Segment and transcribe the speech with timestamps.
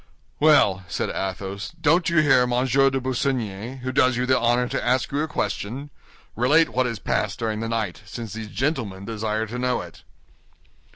[0.39, 4.83] "Well," said Athos, "don't you hear Monsieur de Busigny, who does you the honor to
[4.83, 5.91] ask you a question?
[6.35, 10.01] Relate what has passed during the night, since these gentlemen desire to know it."